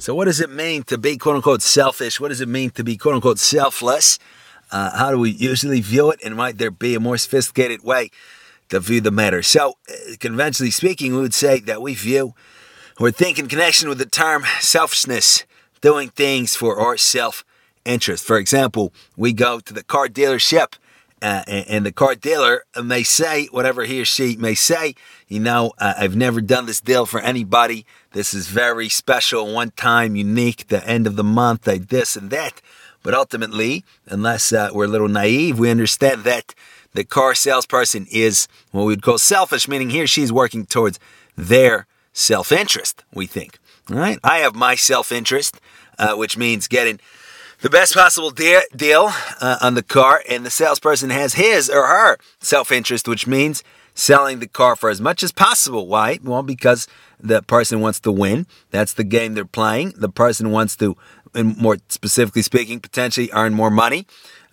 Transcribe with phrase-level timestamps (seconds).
[0.00, 2.20] So, what does it mean to be quote unquote selfish?
[2.20, 4.18] What does it mean to be quote unquote selfless?
[4.70, 6.20] Uh, how do we usually view it?
[6.22, 8.10] And might there be a more sophisticated way
[8.68, 9.42] to view the matter?
[9.42, 12.34] So, uh, conventionally speaking, we would say that we view
[13.00, 15.44] or think in connection with the term selfishness,
[15.80, 17.44] doing things for our self
[17.84, 18.24] interest.
[18.24, 20.74] For example, we go to the car dealership.
[21.20, 24.94] Uh, and, and, the car dealer may say whatever he or she may say.
[25.26, 27.86] You know, I've never done this deal for anybody.
[28.12, 30.68] This is very special, one time, unique.
[30.68, 32.60] The end of the month, like this and that.
[33.02, 36.54] But ultimately, unless uh, we're a little naive, we understand that
[36.94, 40.98] the car salesperson is what we would call selfish, meaning he or working towards
[41.36, 43.04] their self interest.
[43.14, 43.58] We think.
[43.90, 45.60] All right, I have my self interest,
[45.98, 46.98] uh, which means getting
[47.60, 51.86] the best possible de- deal uh, on the car, and the salesperson has his or
[51.86, 53.62] her self interest, which means
[53.98, 55.86] selling the car for as much as possible.
[55.86, 56.18] Why?
[56.22, 56.86] Well, because
[57.20, 58.46] the person wants to win.
[58.70, 59.94] That's the game they're playing.
[59.96, 60.96] The person wants to,
[61.34, 64.06] and more specifically speaking, potentially earn more money.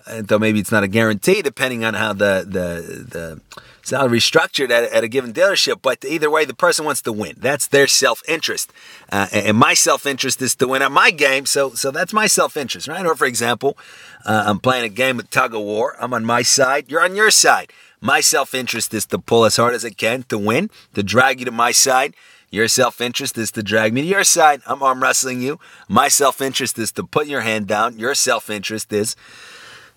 [0.07, 3.41] Uh, though maybe it's not a guarantee, depending on how the the the
[3.81, 5.81] salary structured at, at a given dealership.
[5.81, 7.33] But either way, the person wants to win.
[7.37, 8.71] That's their self interest,
[9.11, 11.47] uh, and my self interest is to win at my game.
[11.47, 13.03] So so that's my self interest, right?
[13.03, 13.79] Or for example,
[14.25, 15.95] uh, I'm playing a game of tug of war.
[15.99, 16.85] I'm on my side.
[16.87, 17.73] You're on your side.
[18.01, 21.39] My self interest is to pull as hard as I can to win, to drag
[21.39, 22.13] you to my side.
[22.51, 24.61] Your self interest is to drag me to your side.
[24.65, 25.59] I'm arm wrestling you.
[25.89, 27.97] My self interest is to put your hand down.
[27.99, 29.15] Your self interest is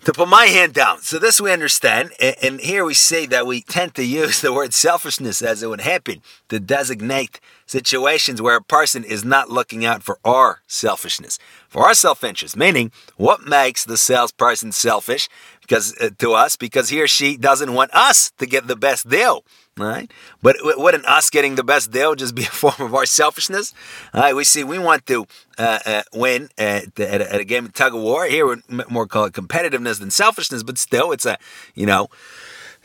[0.05, 1.01] to put my hand down.
[1.01, 4.73] So this we understand, and here we say that we tend to use the word
[4.73, 10.01] selfishness as it would happen to designate situations where a person is not looking out
[10.01, 11.37] for our selfishness,
[11.69, 15.29] for our self-interest, meaning what makes the salesperson selfish
[15.61, 19.07] because uh, to us because he or she doesn't want us to get the best
[19.07, 19.43] deal
[19.79, 20.11] right?
[20.41, 23.73] But wouldn't us getting the best deal just be a form of our selfishness?
[24.13, 25.25] All right, we see we want to
[25.57, 28.25] uh, uh, win at, at, a, at, a, game of tug of war.
[28.25, 28.57] Here we
[28.89, 31.37] more call it competitiveness than selfishness, but still, it's a
[31.73, 32.09] you know.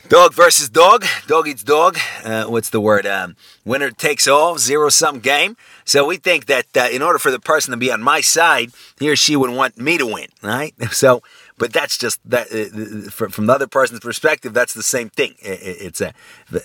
[0.07, 1.03] Dog versus dog.
[1.25, 1.97] Dog eats dog.
[2.23, 3.07] Uh, what's the word?
[3.07, 3.35] Um,
[3.65, 4.59] winner takes all.
[4.59, 5.57] Zero sum game.
[5.83, 8.69] So we think that uh, in order for the person to be on my side,
[8.99, 10.75] he or she would want me to win, right?
[10.91, 11.23] So
[11.57, 14.53] but that's just that uh, from the other person's perspective.
[14.53, 15.35] That's the same thing.
[15.41, 16.13] It's a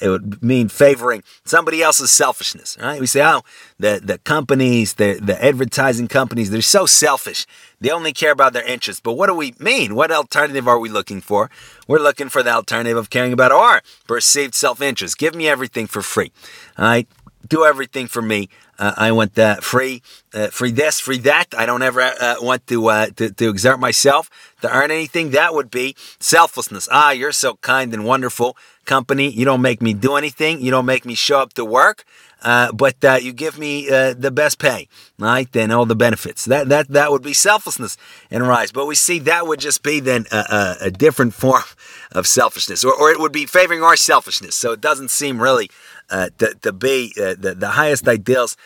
[0.00, 3.00] it would mean favoring somebody else's selfishness, right?
[3.00, 3.42] We say, oh,
[3.78, 7.46] the the companies, the the advertising companies, they're so selfish.
[7.80, 9.00] They only care about their interests.
[9.00, 9.94] But what do we mean?
[9.94, 11.50] What alternative are we looking for?
[11.86, 15.18] We're looking for the alternative of caring about our perceived self interest.
[15.18, 16.32] Give me everything for free.
[16.78, 17.08] All right
[17.48, 18.48] do everything for me.
[18.80, 20.00] Uh, I want uh, free,
[20.32, 21.48] uh, free this, free that.
[21.56, 24.30] I don't ever uh, want to, uh, to, to exert myself
[24.62, 25.32] to earn anything.
[25.32, 26.88] That would be selflessness.
[26.90, 29.28] Ah, you're so kind and wonderful, company.
[29.28, 30.62] You don't make me do anything.
[30.62, 32.04] You don't make me show up to work.
[32.42, 35.52] Uh, but you give me the best pay, right?
[35.52, 36.46] Then all the benefits.
[36.46, 37.98] That that that would be selflessness
[38.30, 38.72] in rise.
[38.72, 41.64] But we see that would just be then a, a, a different form
[42.12, 44.54] of selfishness, or, or it would be favoring our selfishness.
[44.54, 45.68] So it doesn't seem really
[46.10, 48.56] uh, to, to be uh, the, the highest ideals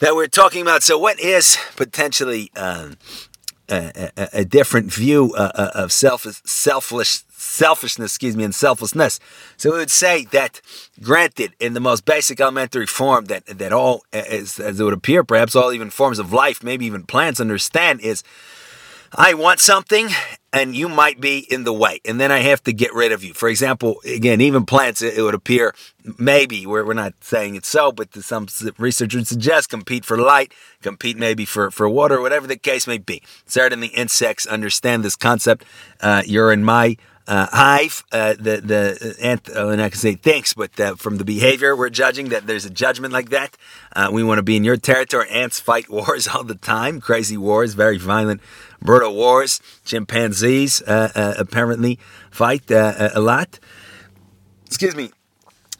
[0.00, 0.82] that we're talking about.
[0.82, 2.96] So, what is potentially um,
[3.68, 9.20] a, a, a, different view uh, uh of self, selfish, selfishness, excuse me, and selflessness?
[9.56, 10.60] So, we would say that,
[11.00, 15.22] granted, in the most basic elementary form that that all, as, as it would appear,
[15.22, 18.22] perhaps all even forms of life, maybe even plants, understand is.
[19.12, 20.08] I want something
[20.52, 23.22] and you might be in the way, and then I have to get rid of
[23.22, 23.34] you.
[23.34, 25.74] For example, again, even plants, it, would appear
[26.18, 30.52] maybe we're, we're not saying it's so, but some research would suggest compete for light,
[30.82, 33.22] compete maybe for, for water, whatever the case may be.
[33.46, 35.64] Certainly, insects understand this concept.
[36.00, 40.14] Uh, you're in my uh, hive, uh, the the ant, uh, and I can say
[40.14, 43.56] thanks, but uh, from the behavior we're judging that there's a judgment like that.
[43.94, 45.28] Uh, we want to be in your territory.
[45.30, 48.40] Ants fight wars all the time, crazy wars, very violent,
[48.82, 49.60] brutal wars.
[49.84, 51.98] Chimpanzees uh, apparently
[52.30, 53.60] fight a lot.
[54.66, 55.10] Excuse me.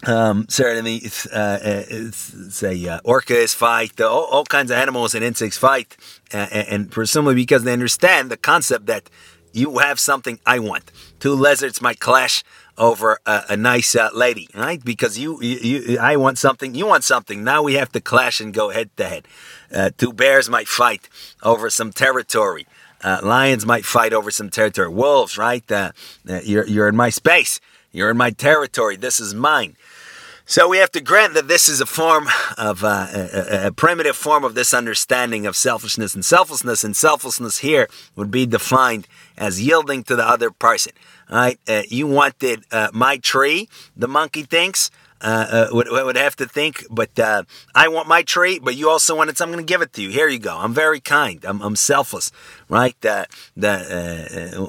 [0.06, 4.00] Um, certainly, it's, it's, a orcas fight.
[4.00, 5.96] All, all, kinds of animals and insects fight,
[6.32, 9.10] and presumably because they understand the concept that
[9.52, 10.90] you have something I want.
[11.18, 12.42] Two lizards might clash
[12.78, 14.82] over a, a nice uh, lady, right?
[14.82, 17.44] Because you, you, you, I want something, you want something.
[17.44, 19.28] Now we have to clash and go head to head.
[19.74, 21.08] Uh, two bears might fight
[21.42, 22.66] over some territory.
[23.02, 24.88] Uh, lions might fight over some territory.
[24.88, 25.70] Wolves, right?
[25.70, 25.92] Uh,
[26.28, 27.60] uh, you're, you're in my space.
[27.92, 28.96] You're in my territory.
[28.96, 29.76] This is mine.
[30.50, 32.26] So we have to grant that this is a form
[32.58, 37.58] of uh, a, a, primitive form of this understanding of selfishness and selflessness, and selflessness
[37.58, 37.86] here
[38.16, 39.06] would be defined
[39.38, 40.90] as yielding to the other person.
[41.30, 41.60] Right?
[41.68, 44.90] Uh, you wanted uh, my tree, the monkey thinks.
[45.20, 46.84] uh, uh, would, would have to think.
[46.90, 49.72] But uh, I want my tree, but you also want it, so I'm going to
[49.72, 50.08] give it to you.
[50.10, 50.56] Here you go.
[50.56, 51.44] I'm very kind.
[51.44, 52.32] I'm, I'm selfless,
[52.68, 52.98] right?
[53.02, 53.28] The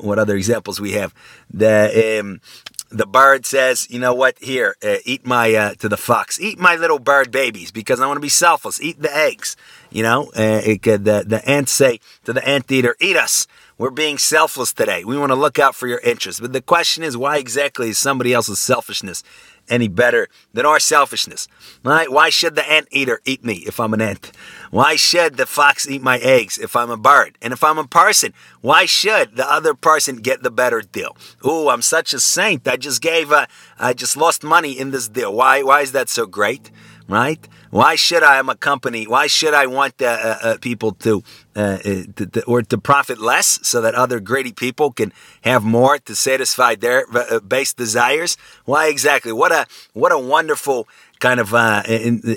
[0.03, 1.11] what other examples we have?
[1.51, 2.41] The um,
[2.91, 4.37] the bird says, you know what?
[4.39, 6.39] Here, uh, eat my uh, to the fox.
[6.39, 8.81] Eat my little bird babies because I want to be selfless.
[8.81, 9.55] Eat the eggs.
[9.89, 13.47] You know, uh, it could, the the ants say to the anteater, "Eat us."
[13.77, 15.03] We're being selfless today.
[15.03, 16.39] We want to look out for your interests.
[16.39, 19.23] But the question is, why exactly is somebody else's selfishness
[19.69, 21.47] any better than our selfishness?
[21.83, 22.11] Right?
[22.11, 24.31] Why should the ant eater eat me if I'm an ant?
[24.69, 27.37] Why should the fox eat my eggs if I'm a bird?
[27.41, 31.15] And if I'm a person, why should the other person get the better deal?
[31.45, 32.67] Ooh, I'm such a saint.
[32.67, 33.47] I just gave a,
[33.79, 35.33] I just lost money in this deal.
[35.33, 35.61] Why?
[35.63, 36.71] Why is that so great?
[37.07, 37.47] Right?
[37.71, 38.37] Why should I?
[38.37, 39.07] I'm a company.
[39.07, 41.23] Why should I want uh, uh, uh people to,
[41.55, 45.63] uh, uh, to, to, or to profit less so that other greedy people can have
[45.63, 48.35] more to satisfy their uh, base desires?
[48.65, 49.31] Why exactly?
[49.31, 50.87] What a what a wonderful
[51.21, 51.53] kind of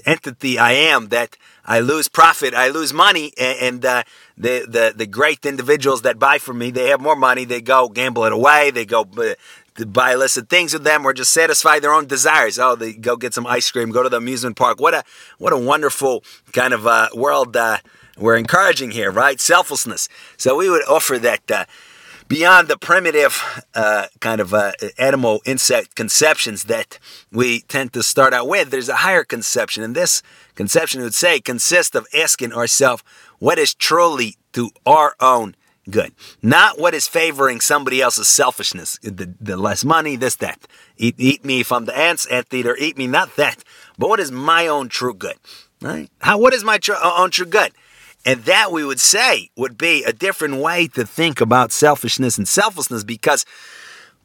[0.06, 4.04] entity I am that I lose profit, I lose money, and, the,
[4.36, 7.44] the the great individuals that buy from me, they have more money.
[7.44, 8.72] They go gamble it away.
[8.72, 9.04] They go
[9.76, 12.58] buy illicit things with them or just satisfy their own desires.
[12.58, 14.80] Oh, they go get some ice cream, go to the amusement park.
[14.80, 15.04] What a
[15.38, 16.22] what a wonderful
[16.52, 17.78] kind of uh, world uh,
[18.16, 19.40] we're encouraging here, right?
[19.40, 20.08] Selflessness.
[20.36, 21.64] So we would offer that uh,
[22.28, 26.98] beyond the primitive uh, kind of uh, animal insect conceptions that
[27.32, 28.70] we tend to start out with.
[28.70, 30.22] There's a higher conception, and this
[30.54, 33.02] conception would say consists of asking ourselves
[33.38, 35.56] what is truly to our own
[35.90, 36.12] good.
[36.42, 38.98] Not what is favoring somebody else's selfishness.
[39.02, 40.66] The, the less money, this, that.
[40.96, 43.64] Eat, eat me I'm the ants, anteater, eat me, not that.
[43.98, 45.36] But what is my own true good?
[45.80, 46.10] Right?
[46.20, 47.72] How, what is my tr- uh, own true good?
[48.24, 52.48] And that we would say would be a different way to think about selfishness and
[52.48, 53.44] selflessness because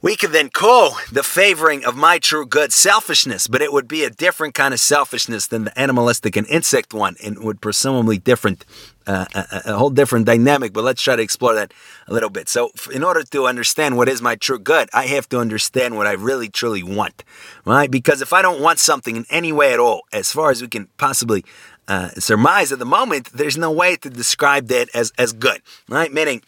[0.01, 4.05] we could then call the favoring of my true good selfishness, but it would be
[4.05, 8.65] a different kind of selfishness than the animalistic and insect one, and would presumably different,
[9.07, 10.71] uh, a, a, whole different dynamic.
[10.71, 11.73] But let's try to explore that
[12.07, 12.47] a little bit.
[12.47, 16.07] So, in order to understand what is my true good, I have to understand what
[16.07, 17.25] I really truly want,
[17.65, 17.91] right?
[17.91, 20.69] Because if I don't want something in any way at all, as far as we
[20.69, 21.43] can possibly
[21.89, 26.13] uh, surmise at the moment, there's no way to describe that as as good, right?
[26.13, 26.41] Meaning,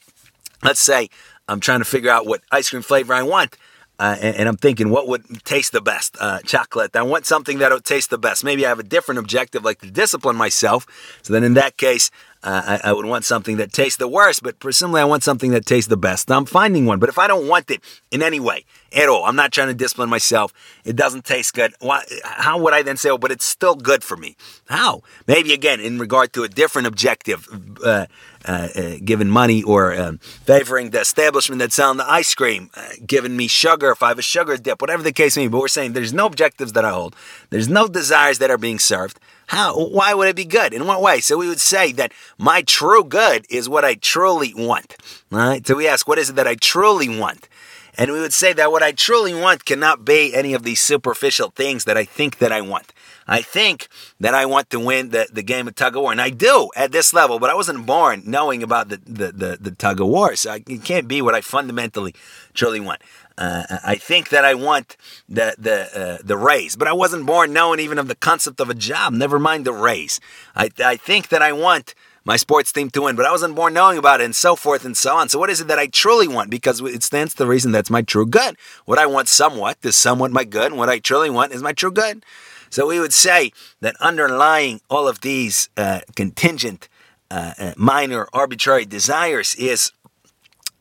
[0.63, 1.09] let's say
[1.51, 3.57] I'm trying to figure out what ice cream flavor I want.
[3.99, 6.17] Uh, and, and, I'm thinking, what would taste the best?
[6.19, 6.95] Uh, chocolate.
[6.95, 8.43] I want something that'll taste the best.
[8.43, 10.87] Maybe I have a different objective, like to discipline myself.
[11.21, 12.09] So then, in that case,
[12.43, 15.65] I, I, would want something that tastes the worst, but presumably I want something that
[15.65, 16.31] tastes the best.
[16.31, 16.97] I'm finding one.
[16.99, 19.75] But if I don't want it in any way at all, I'm not trying to
[19.75, 20.51] discipline myself.
[20.83, 21.75] It doesn't taste good.
[21.79, 24.35] Why, how would I then say, oh, but it's still good for me?
[24.67, 25.03] How?
[25.27, 27.47] Maybe again, in regard to a different objective,
[27.85, 28.07] uh,
[28.45, 28.67] uh,
[29.05, 33.47] giving money or um, favoring the establishment that's selling the ice cream, uh, giving me
[33.47, 35.49] sugar if I have a sugar dip, whatever the case may be.
[35.49, 37.15] But we're saying there's no objectives that I hold,
[37.51, 39.19] there's no desires that are being served.
[39.51, 39.77] How?
[39.77, 40.73] Why would it be good?
[40.73, 41.19] In what way?
[41.19, 44.95] So we would say that my true good is what I truly want.
[45.29, 45.67] Right?
[45.67, 47.49] So we ask, what is it that I truly want?
[47.97, 51.49] And we would say that what I truly want cannot be any of these superficial
[51.49, 52.93] things that I think that I want.
[53.27, 53.89] I think
[54.21, 56.69] that I want to win the, the game of tug of war, and I do
[56.75, 60.07] at this level, but I wasn't born knowing about the, the, the, the tug of
[60.07, 62.15] war, so I, it can't be what I fundamentally
[62.53, 63.01] truly want.
[63.37, 64.97] Uh, I think that I want
[65.27, 68.69] the the uh, the raise, but I wasn't born knowing even of the concept of
[68.69, 69.13] a job.
[69.13, 70.19] Never mind the raise.
[70.55, 73.73] I I think that I want my sports team to win, but I wasn't born
[73.73, 75.29] knowing about it, and so forth and so on.
[75.29, 76.49] So, what is it that I truly want?
[76.49, 78.55] Because it stands to the reason that's my true good.
[78.85, 81.73] What I want somewhat is somewhat my good, and what I truly want is my
[81.73, 82.23] true good.
[82.69, 86.89] So, we would say that underlying all of these uh, contingent,
[87.31, 89.91] uh, uh minor, arbitrary desires is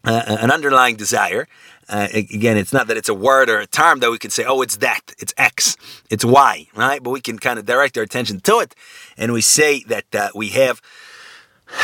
[0.04, 1.46] uh, an underlying desire
[1.90, 4.44] uh, again, it's not that it's a word or a term that we can say,
[4.44, 5.76] oh, it's that, it's X,
[6.08, 7.02] it's Y, right?
[7.02, 8.74] But we can kind of direct our attention to it,
[9.18, 10.80] and we say that uh, we have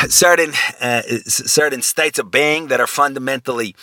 [0.07, 3.75] certain uh, certain states of being that are fundamentally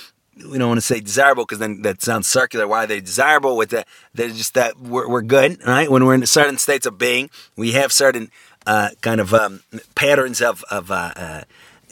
[0.50, 2.66] we don't want to say desirable because then that sounds circular.
[2.66, 3.56] Why are they desirable?
[3.56, 5.90] With that, they're just that we're, we're good, right?
[5.90, 8.30] When we're in certain states of being, we have certain
[8.66, 9.60] uh, kind of um,
[9.94, 11.42] patterns of of uh, uh,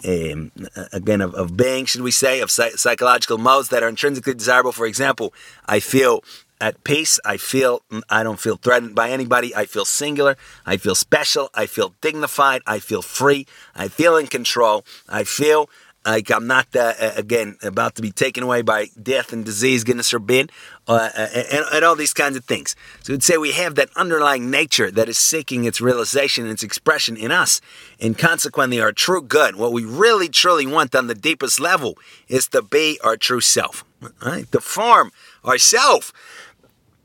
[0.04, 0.52] um,
[0.92, 4.72] again of, of being, should we say, of psych- psychological modes that are intrinsically desirable.
[4.72, 5.32] For example,
[5.66, 6.24] I feel
[6.60, 7.18] at peace.
[7.24, 9.54] I feel I don't feel threatened by anybody.
[9.54, 10.36] I feel singular.
[10.64, 11.50] I feel special.
[11.54, 12.62] I feel dignified.
[12.66, 13.46] I feel free.
[13.74, 14.84] I feel in control.
[15.08, 15.68] I feel
[16.04, 20.10] like I'm not, uh, again, about to be taken away by death and disease, goodness
[20.10, 20.50] forbid,
[20.88, 22.74] uh, and, and, all these kinds of things.
[23.02, 26.64] So we'd say we have that underlying nature that is seeking its realization and its
[26.64, 27.60] expression in us.
[28.00, 31.96] And consequently, our true good, what we really truly want on the deepest level,
[32.28, 33.84] is to be our true self,
[34.24, 34.50] right?
[34.50, 35.12] To form
[35.44, 36.12] ourself,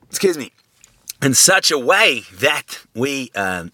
[0.09, 0.51] excuse me,
[1.21, 3.71] in such a way that we um,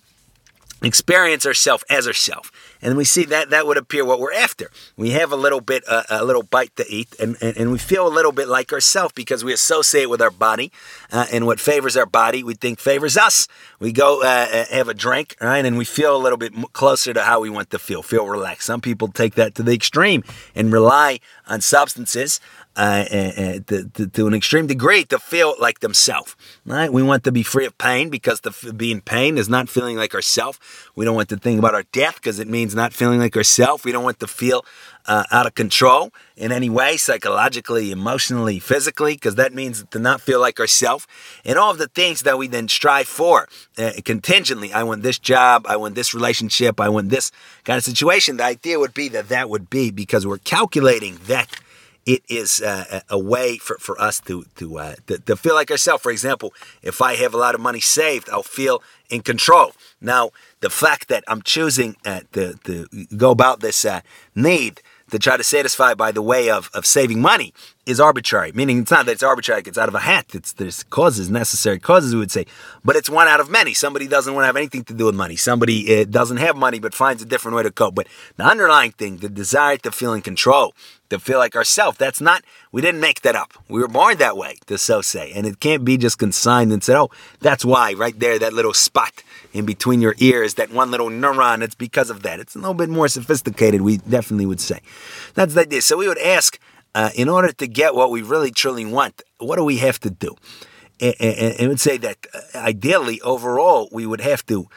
[0.81, 2.51] experience ourselves as ourselves
[2.83, 4.69] and we see that that would appear what we're after.
[4.97, 7.77] We have a little bit, uh, a little bite to eat, and, and, and we
[7.77, 10.71] feel a little bit like ourselves because we associate with our body,
[11.11, 13.47] uh, and what favors our body, we think favors us.
[13.79, 17.13] We go uh, uh have a drink, right, and we feel a little bit closer
[17.13, 18.67] to how we want to feel, feel relaxed.
[18.67, 20.23] Some people take that to the extreme
[20.53, 22.39] and rely on substances
[22.75, 26.35] uh, to, to, to, an extreme degree to feel like themselves.
[26.65, 26.91] Right?
[26.91, 29.97] We want to be free of pain because to be in pain is not feeling
[29.97, 30.59] like ourselves.
[30.95, 33.83] We don't want to think about our death because it means not feeling like ourselves.
[33.83, 34.65] We don't want to feel
[35.05, 40.21] uh, out of control in any way, psychologically, emotionally, physically, because that means to not
[40.21, 41.05] feel like ourselves.
[41.45, 44.73] And all of the things that we then strive for uh, contingently.
[44.73, 45.65] I want this job.
[45.67, 46.79] I want this relationship.
[46.79, 47.31] I want this
[47.65, 48.37] kind of situation.
[48.37, 51.49] The idea would be that that would be because we're calculating that
[52.05, 55.71] it is uh, a way for, for us to to, uh, to, to feel like
[55.71, 56.03] ourselves.
[56.03, 59.73] For example, if I have a lot of money saved, I'll feel in control.
[60.01, 64.01] Now, the fact that I'm choosing uh, to, to go about this uh,
[64.35, 64.81] need
[65.11, 67.53] to try to satisfy by the way of, of saving money
[67.85, 68.51] is arbitrary.
[68.53, 70.27] Meaning it's not that it's arbitrary, it's out of a hat.
[70.33, 72.45] It's there's causes, necessary causes, we would say.
[72.83, 73.73] But it's one out of many.
[73.73, 75.35] Somebody doesn't want to have anything to do with money.
[75.35, 77.95] Somebody uh, doesn't have money but finds a different way to cope.
[77.95, 80.73] But the underlying thing, the desire to feel in control,
[81.09, 83.53] to feel like ourselves, that's not, we didn't make that up.
[83.67, 85.31] We were born that way, to so say.
[85.33, 88.73] And it can't be just consigned and said, oh, that's why, right there, that little
[88.73, 92.39] spot in between your ears, that one little neuron, it's because of that.
[92.39, 94.79] It's a little bit more sophisticated, we definitely would say.
[95.35, 95.81] That's the idea.
[95.81, 96.59] So we would ask,
[96.95, 100.09] uh, in order to get what we really truly want, what do we have to
[100.09, 100.35] do?
[100.99, 104.67] And, and, and would say that uh, ideally, overall, we would have to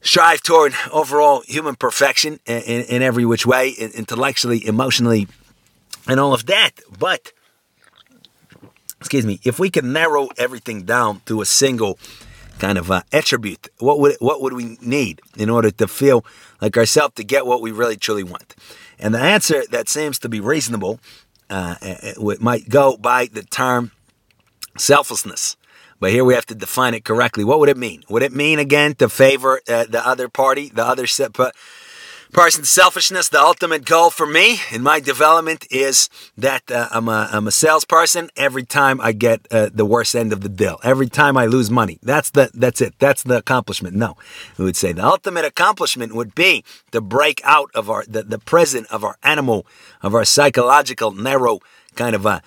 [0.00, 5.26] strive toward overall human perfection in, in, in every which way, intellectually, emotionally,
[6.06, 6.72] and all of that.
[6.98, 7.32] But,
[9.00, 11.98] excuse me, if we can narrow everything down to a single
[12.58, 16.24] kind of uh, attribute, what would what would we need in order to feel
[16.60, 18.54] like ourselves to get what we really truly want?
[18.98, 21.00] And the answer that seems to be reasonable
[21.50, 23.92] uh, it might go by the term
[24.76, 25.56] selflessness.
[26.00, 27.44] But here we have to define it correctly.
[27.44, 28.02] What would it mean?
[28.08, 31.06] Would it mean again to favor uh, the other party, the other
[32.32, 33.28] person's selfishness?
[33.28, 37.50] The ultimate goal for me in my development is that uh, I'm, a, I'm a
[37.50, 38.30] salesperson.
[38.36, 41.70] Every time I get uh, the worst end of the deal, every time I lose
[41.70, 42.94] money, that's the that's it.
[42.98, 43.96] That's the accomplishment.
[43.96, 44.16] No,
[44.58, 48.38] we would say the ultimate accomplishment would be to break out of our the, the
[48.38, 49.66] prison of our animal,
[50.02, 51.60] of our psychological narrow
[51.94, 52.42] kind of a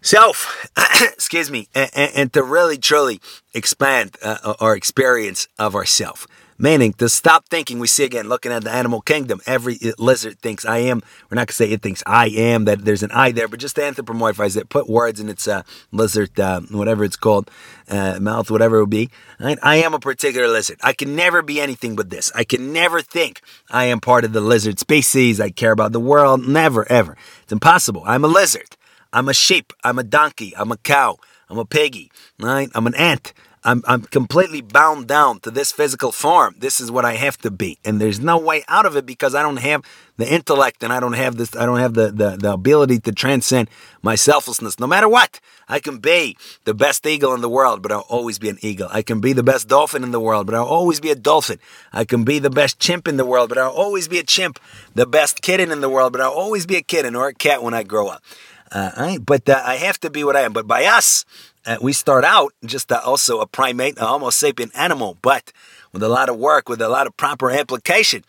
[0.00, 0.68] self,
[1.02, 3.20] excuse me, and, and, to really truly
[3.54, 6.26] expand uh, our experience of ourself.
[6.56, 7.80] Meaning to stop thinking.
[7.80, 11.02] We see again, looking at the animal kingdom, every lizard thinks I am.
[11.28, 13.58] We're not going to say it thinks I am, that there's an I there, but
[13.58, 17.50] just anthropomorphize it, put words in its uh, lizard, uh, whatever it's called,
[17.88, 19.10] uh, mouth, whatever it would be.
[19.40, 19.58] Right?
[19.62, 20.78] I am a particular lizard.
[20.82, 22.30] I can never be anything but this.
[22.34, 25.40] I can never think I am part of the lizard species.
[25.40, 26.46] I care about the world.
[26.46, 27.16] Never, ever.
[27.42, 28.04] It's impossible.
[28.06, 28.76] I'm a lizard.
[29.12, 29.72] I'm a sheep.
[29.82, 30.54] I'm a donkey.
[30.56, 31.18] I'm a cow.
[31.48, 32.12] I'm a piggy.
[32.38, 32.70] Right?
[32.74, 33.32] I'm an ant.
[33.66, 36.54] I'm, I'm completely bound down to this physical form.
[36.58, 37.78] This is what I have to be.
[37.84, 39.82] And there's no way out of it because I don't have
[40.18, 43.12] the intellect and I don't have this, I don't have the, the, the ability to
[43.12, 43.70] transcend
[44.02, 44.78] my selflessness.
[44.78, 48.38] No matter what, I can be the best eagle in the world, but I'll always
[48.38, 48.88] be an eagle.
[48.92, 51.58] I can be the best dolphin in the world, but I'll always be a dolphin.
[51.90, 54.60] I can be the best chimp in the world, but I'll always be a chimp.
[54.94, 57.62] The best kitten in the world, but I'll always be a kitten or a cat
[57.62, 58.22] when I grow up.
[58.70, 60.52] Uh, but uh, I have to be what I am.
[60.52, 61.24] But by us,
[61.66, 65.52] uh, we start out just also a primate, a Homo sapien animal, but
[65.92, 68.24] with a lot of work, with a lot of proper application,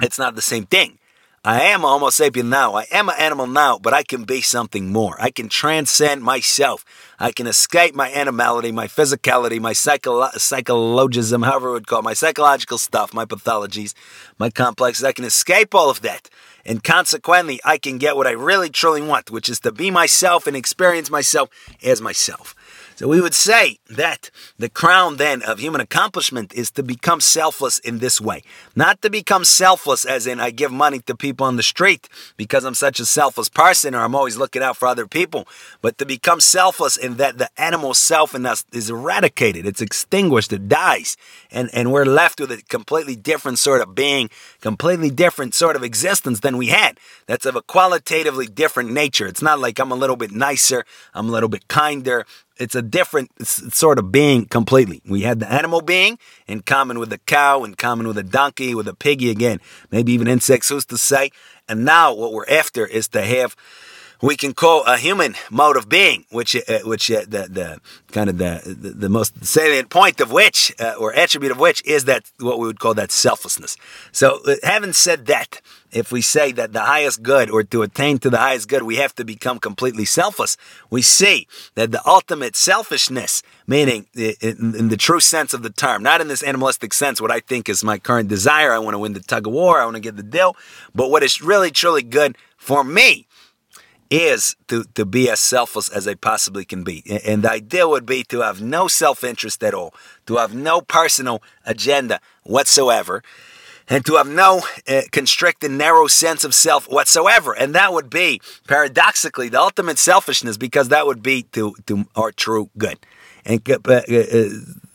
[0.00, 0.98] it's not the same thing.
[1.46, 2.74] I am a Homo sapien now.
[2.74, 5.14] I am an animal now, but I can be something more.
[5.20, 6.86] I can transcend myself.
[7.18, 12.04] I can escape my animality, my physicality, my psycholo- psychologism, however we would call it,
[12.04, 13.92] my psychological stuff, my pathologies,
[14.38, 15.04] my complexes.
[15.04, 16.30] I can escape all of that.
[16.66, 20.46] And consequently, I can get what I really truly want, which is to be myself
[20.46, 21.50] and experience myself
[21.82, 22.54] as myself.
[22.96, 27.80] So we would say that the crown then of human accomplishment is to become selfless
[27.80, 28.42] in this way.
[28.76, 32.64] Not to become selfless as in I give money to people on the street because
[32.64, 35.48] I'm such a selfless person or I'm always looking out for other people,
[35.82, 40.52] but to become selfless in that the animal self in us is eradicated, it's extinguished,
[40.52, 41.16] it dies,
[41.50, 45.82] and, and we're left with a completely different sort of being, completely different sort of
[45.82, 47.00] existence than we had.
[47.26, 49.26] That's of a qualitatively different nature.
[49.26, 52.24] It's not like I'm a little bit nicer, I'm a little bit kinder,
[52.56, 55.02] it's a different sort of being completely.
[55.06, 58.74] We had the animal being in common with the cow, in common with a donkey,
[58.74, 61.30] with a piggy again, maybe even insects, who's to say?
[61.68, 63.56] And now what we're after is to have
[64.22, 67.78] we can call a human mode of being, which uh, which uh, the the
[68.12, 71.84] kind of the, the, the most salient point of which uh, or attribute of which
[71.84, 73.76] is that what we would call that selflessness.
[74.12, 75.60] So, uh, having said that,
[75.94, 78.96] if we say that the highest good or to attain to the highest good, we
[78.96, 80.56] have to become completely selfless,
[80.90, 81.46] we see
[81.76, 86.42] that the ultimate selfishness, meaning in, the true sense of the term, not in this
[86.42, 89.46] animalistic sense, what I think is my current desire, I want to win the tug
[89.46, 90.56] of war, I want to get the deal,
[90.94, 93.26] but what is really truly good for me
[94.10, 97.02] is to, to be as selfless as I possibly can be.
[97.24, 99.94] And the idea would be to have no self interest at all,
[100.26, 103.22] to have no personal agenda whatsoever,
[103.88, 107.52] and to have no uh, constricted, narrow sense of self whatsoever.
[107.52, 112.32] And that would be, paradoxically, the ultimate selfishness because that would be to, to our
[112.32, 112.98] true good.
[113.44, 114.48] And uh, uh,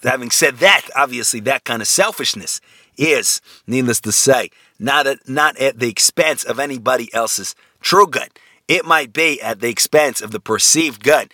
[0.03, 2.61] having said that, obviously, that kind of selfishness
[2.97, 8.29] is, needless to say, not, a, not at the expense of anybody else's true good.
[8.67, 11.31] It might be at the expense of the perceived good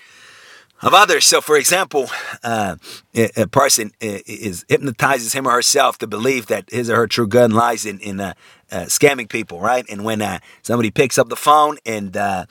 [0.82, 1.26] of others.
[1.26, 2.10] So, for example,
[2.44, 2.76] uh,
[3.14, 7.52] a person is hypnotizes him or herself to believe that his or her true gun
[7.52, 8.34] lies in in uh,
[8.72, 9.86] uh, scamming people, right?
[9.90, 12.46] And when uh, somebody picks up the phone and uh,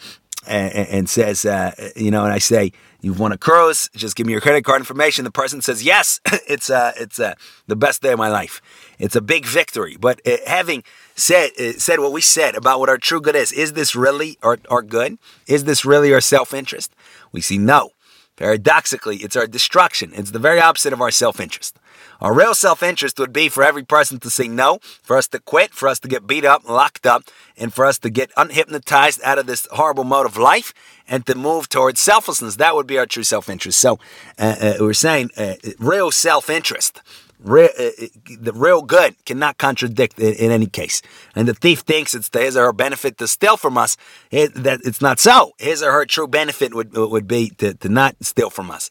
[0.47, 3.89] and, and, says, uh, you know, and I say, "You've won a cruise.
[3.95, 7.35] Just give me your credit card information." The person says, "Yes, it's uh, it's uh,
[7.67, 8.61] the best day of my life.
[8.99, 12.89] It's a big victory." But uh, having said uh, said what we said about what
[12.89, 15.19] our true good is, is this really our, our good?
[15.47, 16.95] Is this really our self interest?
[17.33, 17.91] We see no.
[18.37, 20.11] Paradoxically, it's our destruction.
[20.15, 21.79] It's the very opposite of our self interest.
[22.21, 25.39] Our real self interest would be for every person to say no, for us to
[25.39, 27.25] quit, for us to get beat up, locked up,
[27.57, 30.75] and for us to get unhypnotized out of this horrible mode of life
[31.07, 32.57] and to move towards selflessness.
[32.57, 33.79] That would be our true self interest.
[33.79, 33.99] So
[34.39, 37.03] uh, uh, we're saying uh, real self interest
[37.45, 38.07] Real, uh, uh,
[38.41, 41.03] the real good cannot contradict in, in, any case.
[41.35, 43.97] And the thief thinks it's to his or her benefit to steal from us.
[44.31, 45.53] It, that it's not so.
[45.59, 48.91] His or her true benefit would would be to, to not steal from us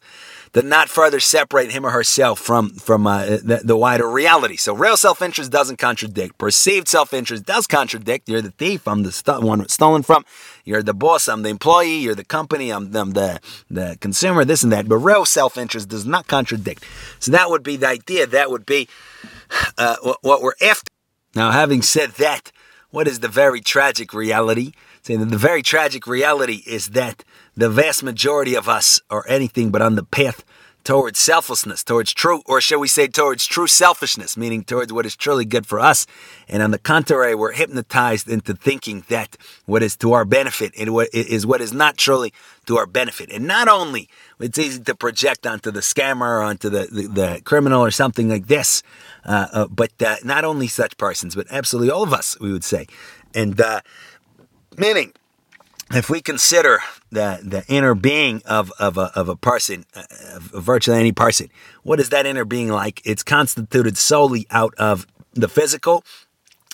[0.54, 4.56] to not further separate him or herself from from uh, the, the, wider reality.
[4.56, 6.38] So real self-interest doesn't contradict.
[6.38, 8.28] Perceived self-interest does contradict.
[8.28, 8.86] You're the thief.
[8.88, 10.24] I'm the st- one stolen from.
[10.64, 11.28] You're the boss.
[11.28, 11.98] I'm the employee.
[11.98, 12.70] You're the company.
[12.70, 14.44] I'm, I'm the the consumer.
[14.44, 14.88] This and that.
[14.88, 16.84] But real self-interest does not contradict.
[17.18, 18.26] So that would be the idea.
[18.26, 18.88] That would be
[19.76, 20.88] uh, what, what we're after.
[21.34, 22.52] Now, having said that,
[22.94, 24.70] what is the very tragic reality?
[25.02, 27.24] Saying that the very tragic reality is that
[27.56, 30.44] the vast majority of us are anything but on the path
[30.84, 35.16] towards selflessness, towards true, or shall we say, towards true selfishness, meaning towards what is
[35.16, 36.06] truly good for us.
[36.46, 41.46] And on the contrary, we're hypnotized into thinking that what is to our benefit is
[41.46, 42.32] what is not truly
[42.66, 43.30] to our benefit.
[43.32, 47.42] And not only it's easy to project onto the scammer or onto the, the, the
[47.44, 48.82] criminal or something like this,
[49.24, 52.64] uh, uh, but uh, not only such persons, but absolutely all of us, we would
[52.64, 52.86] say.
[53.34, 53.80] And uh,
[54.76, 55.12] meaning,
[55.92, 60.02] if we consider the, the inner being of, of, a, of a person, uh,
[60.34, 61.50] of virtually any person,
[61.82, 63.02] what is that inner being like?
[63.04, 66.04] It's constituted solely out of the physical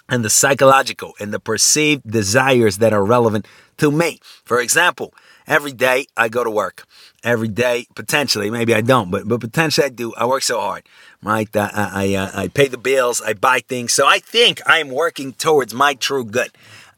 [0.09, 3.46] and the psychological and the perceived desires that are relevant
[3.79, 4.20] to me.
[4.44, 5.14] For example,
[5.46, 6.87] every day I go to work.
[7.23, 10.14] Every day, potentially, maybe I don't, but but potentially I do.
[10.14, 10.85] I work so hard,
[11.23, 11.55] right?
[11.55, 15.35] I I, uh, I pay the bills, I buy things, so I think I'm working
[15.35, 16.51] towards my true good.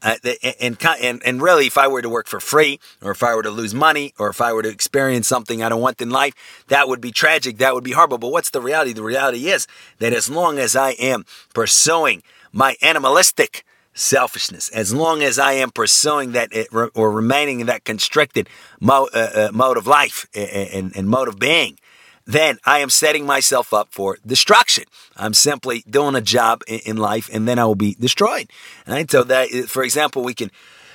[0.03, 0.17] Uh,
[0.61, 3.43] and, and, and really, if I were to work for free, or if I were
[3.43, 6.35] to lose money, or if I were to experience something I don't want in life,
[6.69, 7.59] that would be tragic.
[7.59, 8.19] That would be horrible.
[8.19, 8.93] But what's the reality?
[8.93, 9.67] The reality is
[9.99, 15.71] that as long as I am pursuing my animalistic selfishness, as long as I am
[15.71, 16.51] pursuing that
[16.95, 18.49] or remaining in that constricted
[18.81, 21.79] mode, uh, uh, mode of life and, and mode of being,
[22.27, 24.85] then I am setting myself up for destruction.
[25.17, 28.51] I'm simply doing a job in, life and then I will be destroyed.
[28.87, 29.11] Right?
[29.11, 30.51] So that, eh, for example, we can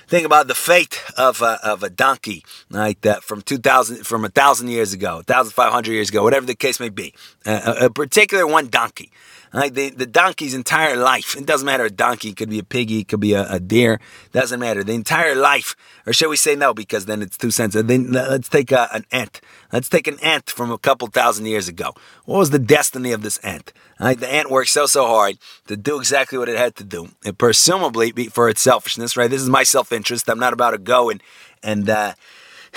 [0.08, 3.00] think about the fate of a, of a donkey, right?
[3.02, 6.90] That from 2000, from a thousand years ago, 1,500 years ago, whatever the case may
[6.90, 7.14] be,
[7.46, 9.12] a, a particular one donkey
[9.54, 13.04] like the, the donkey's entire life, it doesn't matter a donkey, could be a piggy,
[13.04, 14.00] could be a, a deer,
[14.32, 14.84] doesn't matter.
[14.84, 17.88] The entire life, or shall we say no, because then it's too sensitive.
[17.88, 19.42] Then let's take a, an ant.
[19.72, 21.94] Let's take an ant from a couple thousand years ago.
[22.26, 23.74] What was the destiny of this ant?
[24.00, 27.10] The ant worked so, so hard to do exactly what it had to do.
[27.26, 29.30] And presumably for its selfishness, right?
[29.30, 30.30] This is my self-interest.
[30.30, 31.22] I'm not about to go and,
[31.64, 32.14] and, uh,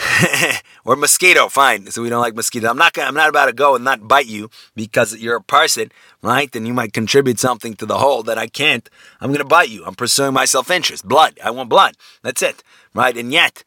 [0.84, 1.90] or mosquito, fine.
[1.90, 2.68] So we don't like mosquito.
[2.68, 2.96] I'm not.
[2.98, 5.90] I'm not about to go and not bite you because you're a person,
[6.22, 6.54] right?
[6.54, 8.88] And you might contribute something to the whole that I can't.
[9.20, 9.84] I'm gonna bite you.
[9.84, 11.06] I'm pursuing my self-interest.
[11.06, 11.38] Blood.
[11.44, 11.94] I want blood.
[12.22, 12.62] That's it,
[12.94, 13.16] right?
[13.16, 13.64] And yet,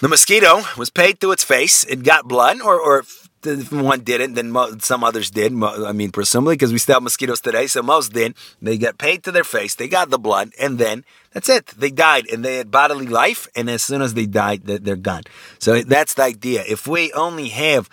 [0.00, 1.84] the mosquito was paid to its face.
[1.84, 3.04] It got blood, or, or
[3.42, 5.52] If one didn't, then some others did.
[5.52, 8.34] I mean, presumably, because we still have mosquitoes today, so most did.
[8.60, 11.68] They got paid to their face, they got the blood, and then that's it.
[11.68, 15.22] They died, and they had bodily life, and as soon as they died, they're gone.
[15.58, 16.64] So that's the idea.
[16.68, 17.88] If we only have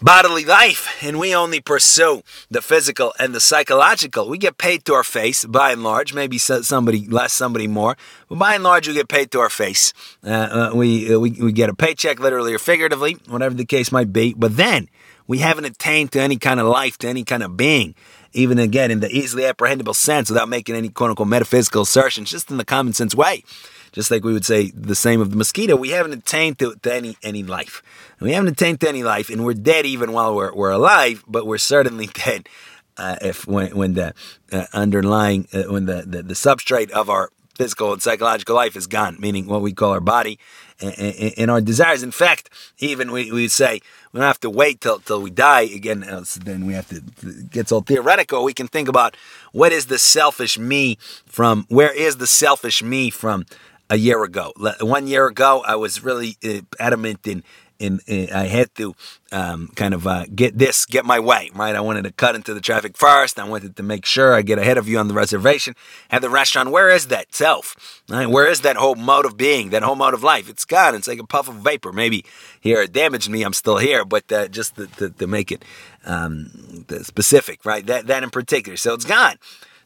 [0.00, 4.28] bodily life and we only pursue the physical and the psychological.
[4.28, 6.14] We get paid to our face by and large.
[6.14, 7.96] Maybe somebody less somebody more.
[8.28, 9.92] But by and large we get paid to our face.
[10.24, 13.90] Uh, uh, we, uh, we, we get a paycheck literally or figuratively whatever the case
[13.92, 14.34] might be.
[14.34, 14.88] But then
[15.28, 17.94] we haven't attained to any kind of life to any kind of being
[18.32, 22.50] even again in the easily apprehendable sense without making any quote unquote metaphysical assertions just
[22.50, 23.44] in the common sense way
[23.92, 26.94] just like we would say the same of the mosquito, we haven't attained to, to
[26.94, 27.82] any any life.
[28.20, 31.46] We haven't attained to any life, and we're dead even while we're, we're alive, but
[31.46, 32.48] we're certainly dead
[32.96, 34.14] uh, if when, when the
[34.52, 38.86] uh, underlying uh, when the, the, the substrate of our physical and psychological life is
[38.86, 40.38] gone, meaning what we call our body
[40.80, 42.04] and, and, and our desires.
[42.04, 43.80] In fact, even we, we say
[44.12, 45.62] we don't have to wait till, till we die.
[45.62, 46.00] Again,
[46.44, 48.44] then we have to, it gets all theoretical.
[48.44, 49.16] We can think about
[49.52, 53.44] what is the selfish me from, where is the selfish me from
[53.90, 54.52] a year ago.
[54.80, 57.42] One year ago, I was really uh, adamant in,
[57.78, 58.94] in, I had to
[59.30, 61.76] um, kind of uh, get this, get my way, right?
[61.76, 63.38] I wanted to cut into the traffic first.
[63.38, 65.74] I wanted to make sure I get ahead of you on the reservation.
[66.10, 68.02] At the restaurant, where is that self?
[68.08, 68.28] Right?
[68.28, 70.48] Where is that whole mode of being, that whole mode of life?
[70.48, 70.94] It's gone.
[70.94, 71.92] It's like a puff of vapor.
[71.92, 72.24] Maybe
[72.60, 73.42] here it damaged me.
[73.42, 75.64] I'm still here, but uh, just to, to, to, make it
[76.04, 77.86] um, specific, right?
[77.86, 78.76] That that in particular.
[78.76, 79.36] So it's gone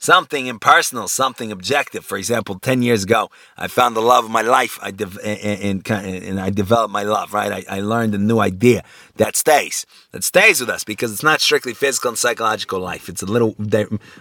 [0.03, 2.05] something impersonal, something objective.
[2.05, 5.89] For example, 10 years ago, I found the love of my life I de- and,
[5.89, 7.65] and, and, I developed my love, right?
[7.69, 8.83] I, I learned a new idea
[9.17, 13.09] that stays, that stays with us because it's not strictly physical and psychological life.
[13.09, 13.55] It's a little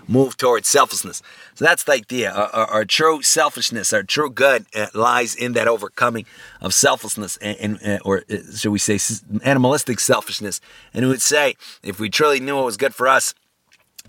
[0.08, 1.24] move towards selflessness.
[1.56, 2.32] So that's the idea.
[2.32, 6.28] Our, our, our true selfishness, our true good uh, lies in that overcoming
[6.62, 9.00] of selflessness and, and uh, or uh, should we say
[9.44, 10.62] animalistic selfishness.
[10.94, 13.34] And we would say if we truly knew what was good for us,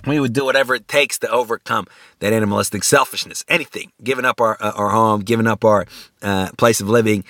[0.06, 1.86] we would do whatever it takes to overcome
[2.18, 3.44] that animalistic selfishness.
[3.48, 5.86] Anything, giving up our uh, our home, giving up our
[6.22, 7.24] uh, place of living,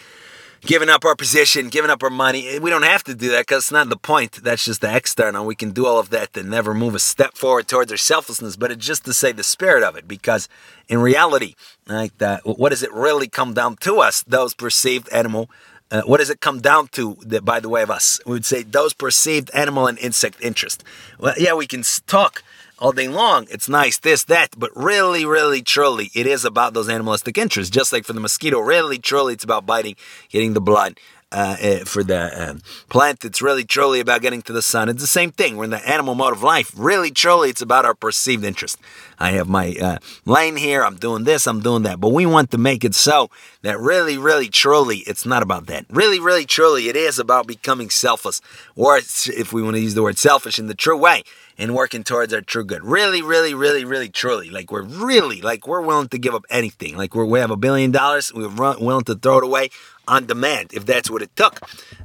[0.62, 2.58] giving up our position, giving up our money.
[2.58, 4.42] We don't have to do that because it's not the point.
[4.42, 5.44] That's just the external.
[5.44, 8.56] We can do all of that and never move a step forward towards our selflessness.
[8.56, 10.48] But it's just to say the spirit of it, because
[10.88, 11.54] in reality,
[11.86, 14.22] like that, what does it really come down to us?
[14.22, 15.50] Those perceived animal.
[15.90, 18.18] Uh, what does it come down to that by the way of us?
[18.24, 20.82] We would say those perceived animal and insect interest.
[21.18, 22.42] Well, yeah, we can talk
[22.82, 23.46] all day long.
[23.48, 27.70] It's nice, this, that, but really, really, truly, it is about those animalistic interests.
[27.70, 29.94] Just like for the mosquito, really, truly, it's about biting,
[30.28, 30.98] getting the blood.
[31.34, 34.90] Uh, uh, for the um, plant, it's really truly about getting to the sun.
[34.90, 35.56] It's the same thing.
[35.56, 36.70] We're in the animal mode of life.
[36.76, 38.76] Really, truly, it's about our perceived interest.
[39.18, 40.84] I have my uh, lane here.
[40.84, 41.46] I'm doing this.
[41.46, 42.00] I'm doing that.
[42.00, 43.30] But we want to make it so
[43.62, 45.86] that really, really, truly, it's not about that.
[45.88, 48.42] Really, really, truly, it is about becoming selfless,
[48.76, 51.22] or if we want to use the word selfish in the true way,
[51.62, 52.82] and working towards our true good.
[52.82, 54.50] Really, really, really, really, truly.
[54.50, 56.96] Like we're really, like we're willing to give up anything.
[56.96, 59.70] Like we have a billion dollars, we're willing to throw it away
[60.08, 61.60] on demand if that's what it took,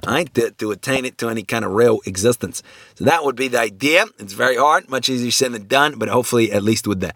[0.06, 2.62] right, to, to attain it to any kind of real existence.
[2.94, 4.06] So that would be the idea.
[4.20, 7.14] It's very hard, much easier said than done, but hopefully, at least with the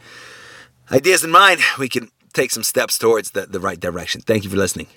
[0.92, 4.22] ideas in mind, we can take some steps towards the, the right direction.
[4.22, 4.88] Thank you for listening.